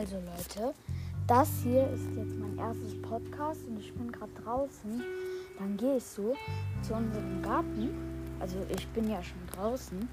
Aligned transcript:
Also 0.00 0.16
Leute, 0.16 0.74
das 1.26 1.50
hier 1.62 1.86
ist 1.90 2.06
jetzt 2.16 2.34
mein 2.38 2.56
erstes 2.56 3.02
Podcast 3.02 3.60
und 3.68 3.78
ich 3.78 3.92
bin 3.92 4.10
gerade 4.10 4.32
draußen. 4.42 5.02
Dann 5.58 5.76
gehe 5.76 5.98
ich 5.98 6.04
so 6.04 6.34
zu 6.80 6.94
unserem 6.94 7.42
Garten. 7.42 7.90
Also 8.40 8.56
ich 8.74 8.88
bin 8.88 9.10
ja 9.10 9.22
schon 9.22 9.46
draußen. 9.54 10.08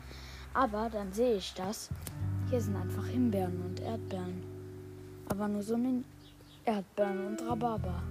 Aber 0.53 0.89
dann 0.89 1.13
sehe 1.13 1.35
ich 1.35 1.53
das. 1.53 1.87
Hier 2.49 2.59
sind 2.59 2.75
einfach 2.75 3.05
Himbeeren 3.05 3.61
und 3.61 3.79
Erdbeeren. 3.79 4.43
Aber 5.29 5.47
nur 5.47 5.63
so 5.63 5.75
eine 5.75 6.03
Erdbeeren 6.65 7.27
und 7.27 7.41
Rhabarber. 7.43 8.03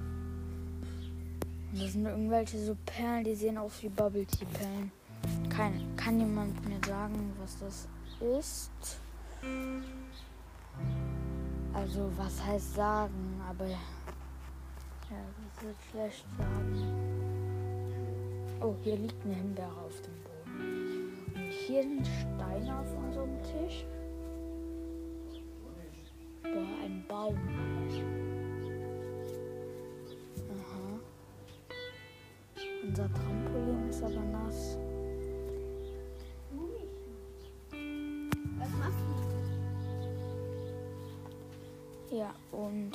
Und 1.72 1.82
das 1.82 1.92
sind 1.92 2.06
irgendwelche 2.06 2.58
so 2.58 2.74
Perlen, 2.86 3.22
die 3.22 3.34
sehen 3.34 3.58
aus 3.58 3.82
wie 3.82 3.90
Bubble 3.90 4.24
Tea 4.24 4.46
Perlen. 4.46 4.90
Kein, 5.50 5.94
kann 5.94 6.18
jemand 6.18 6.66
mir 6.66 6.80
sagen, 6.86 7.34
was 7.38 7.58
das 7.58 7.86
ist? 8.38 8.98
Also, 11.76 12.10
was 12.16 12.42
heißt 12.42 12.74
sagen, 12.74 13.38
aber 13.46 13.66
ja, 13.66 13.76
das 15.10 15.62
wird 15.62 15.76
schlecht 15.90 16.24
sagen. 16.38 16.72
Oh, 18.62 18.74
hier 18.82 18.96
liegt 18.96 19.22
eine 19.26 19.34
Himbeere 19.34 19.68
auf 19.86 20.00
dem 20.00 20.14
Boden. 20.24 21.12
Und 21.34 21.52
hier 21.52 21.82
sind 21.82 22.06
Steine 22.06 22.78
auf 22.78 22.96
unserem 22.96 23.42
Tisch. 23.42 23.84
Boah, 26.42 26.82
ein 26.82 27.04
Baum. 27.06 27.36
Aha. 30.48 30.98
Unser 32.88 33.12
Trampolin 33.12 33.88
ist 33.90 34.02
aber 34.02 34.22
Ja, 42.10 42.34
und 42.52 42.92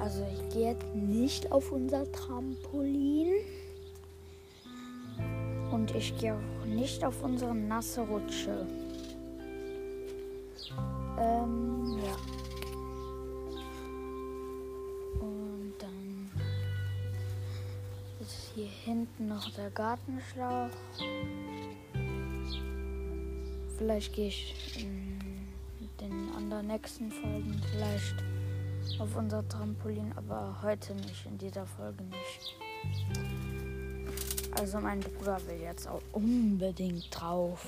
also 0.00 0.24
ich 0.32 0.54
gehe 0.54 0.72
jetzt 0.72 0.94
nicht 0.94 1.52
auf 1.52 1.72
unser 1.72 2.10
Trampolin. 2.12 3.32
Und 5.70 5.94
ich 5.94 6.16
gehe 6.18 6.34
auch 6.34 6.66
nicht 6.66 7.04
auf 7.04 7.22
unsere 7.22 7.54
nasse 7.54 8.00
Rutsche. 8.02 8.66
Ähm, 11.18 11.98
ja. 12.04 12.16
Und 15.20 15.74
dann 15.78 16.30
ist 18.20 18.52
hier 18.54 18.68
hinten 18.68 19.28
noch 19.28 19.50
der 19.50 19.70
Gartenschlauch. 19.70 20.70
Vielleicht 23.76 24.14
gehe 24.14 24.28
ich 24.28 24.54
in 24.78 25.15
den 26.46 26.52
anderen 26.52 26.66
nächsten 26.68 27.10
Folgen 27.10 27.60
vielleicht 27.72 28.14
auf 29.00 29.16
unser 29.16 29.46
Trampolin, 29.48 30.12
aber 30.16 30.56
heute 30.62 30.94
nicht, 30.94 31.26
in 31.26 31.38
dieser 31.38 31.66
Folge 31.66 32.04
nicht. 32.04 32.56
Also 34.58 34.78
mein 34.78 35.00
Bruder 35.00 35.38
will 35.46 35.60
jetzt 35.60 35.88
auch 35.88 36.02
unbedingt 36.12 37.08
drauf. 37.10 37.66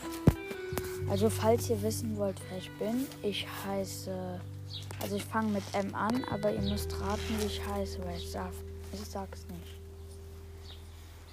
Also 1.11 1.29
falls 1.29 1.69
ihr 1.71 1.83
wissen 1.83 2.17
wollt, 2.17 2.37
wer 2.49 2.59
ich 2.59 2.71
bin, 2.79 3.07
ich 3.23 3.47
heiße, 3.67 4.41
also 5.03 5.17
ich 5.17 5.25
fange 5.25 5.49
mit 5.49 5.65
M 5.73 5.95
an, 5.95 6.25
aber 6.31 6.53
ihr 6.53 6.63
müsst 6.63 6.93
raten, 7.01 7.37
wie 7.41 7.47
ich 7.47 7.67
heiße, 7.67 7.99
weil 8.05 8.17
ich 8.17 8.31
sag, 8.31 8.53
ich 8.93 9.05
sag's 9.05 9.45
nicht. 9.49 9.77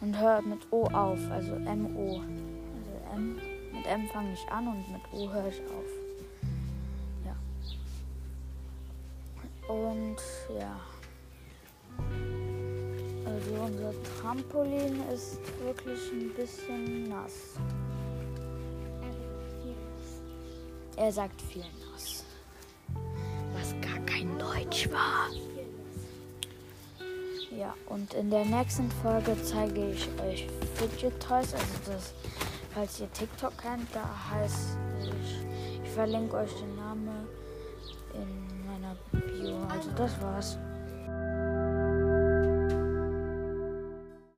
Und 0.01 0.17
hört 0.19 0.45
mit 0.45 0.61
O 0.71 0.85
auf, 0.85 1.19
also 1.31 1.53
M-O. 1.53 2.19
Also 2.19 3.15
M, 3.15 3.35
mit 3.71 3.85
M 3.85 4.07
fange 4.07 4.33
ich 4.33 4.51
an 4.51 4.67
und 4.67 4.91
mit 4.91 5.01
O 5.13 5.31
höre 5.31 5.47
ich 5.47 5.61
auf. 5.61 6.04
Und 9.67 10.17
ja. 10.59 10.79
Also 13.25 13.51
unser 13.63 13.93
Trampolin 14.21 15.01
ist 15.13 15.39
wirklich 15.63 15.99
ein 16.11 16.31
bisschen 16.35 17.09
nass. 17.09 17.57
Er 20.97 21.11
sagt 21.11 21.41
viel 21.41 21.65
nass. 21.91 22.23
Was 23.53 23.73
gar 23.81 23.99
kein 24.05 24.37
Deutsch 24.37 24.89
war. 24.91 25.29
Ja, 27.57 27.73
und 27.87 28.13
in 28.13 28.29
der 28.29 28.45
nächsten 28.45 28.89
Folge 29.01 29.35
zeige 29.43 29.91
ich 29.91 30.07
euch 30.21 30.47
Fidget 30.75 31.19
Toys. 31.21 31.53
Also 31.53 31.65
das, 31.85 32.13
falls 32.73 32.99
ihr 32.99 33.11
TikTok 33.13 33.57
kennt, 33.57 33.87
da 33.93 34.07
heißt 34.31 34.77
ich, 35.01 35.83
ich 35.83 35.89
verlinke 35.91 36.35
euch 36.37 36.53
den 36.53 36.75
Namen 36.75 37.27
in 38.21 38.65
meiner 38.65 38.95
Bio. 39.11 39.57
Also 39.69 39.89
das 39.95 40.21
war's. 40.21 40.57